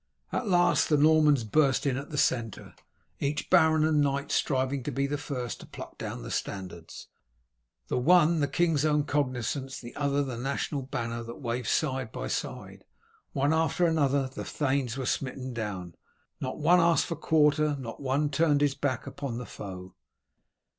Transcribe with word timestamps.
At 0.31 0.47
last 0.47 0.89
the 0.89 0.97
Normans 0.97 1.43
burst 1.43 1.85
in 1.85 1.95
at 1.95 2.09
the 2.09 2.17
centre, 2.17 2.73
each 3.19 3.51
baron 3.51 3.85
and 3.85 4.01
knight 4.01 4.31
striving 4.31 4.81
to 4.81 4.91
be 4.91 5.05
the 5.05 5.15
first 5.19 5.59
to 5.59 5.67
pluck 5.67 5.99
down 5.99 6.23
the 6.23 6.31
standards, 6.31 7.07
the 7.87 7.99
one 7.99 8.39
the 8.39 8.47
king's 8.47 8.83
own 8.83 9.03
cognizance, 9.03 9.79
the 9.79 9.95
other 9.95 10.23
the 10.23 10.37
national 10.39 10.81
banner, 10.81 11.21
that 11.21 11.39
waved 11.39 11.67
side 11.67 12.11
by 12.11 12.25
side. 12.29 12.83
One 13.33 13.53
after 13.53 13.85
another 13.85 14.27
the 14.27 14.43
thanes 14.43 14.97
were 14.97 15.05
smitten 15.05 15.53
down. 15.53 15.93
Not 16.39 16.57
one 16.57 16.79
asked 16.79 17.05
for 17.05 17.15
quarter, 17.15 17.77
not 17.77 17.99
one 18.01 18.31
turned 18.31 18.61
his 18.61 18.73
back 18.73 19.05
upon 19.05 19.37
the 19.37 19.45
foe. 19.45 19.93